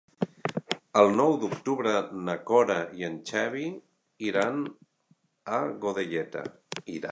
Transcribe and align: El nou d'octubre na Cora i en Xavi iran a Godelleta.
El 1.01 1.11
nou 1.17 1.35
d'octubre 1.43 1.91
na 2.29 2.35
Cora 2.47 2.79
i 3.01 3.07
en 3.09 3.19
Xavi 3.31 3.67
iran 4.31 4.59
a 5.59 5.63
Godelleta. 5.85 6.47